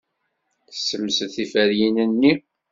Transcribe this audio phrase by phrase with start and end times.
[0.67, 2.33] Tessemsed tiferyin-nni.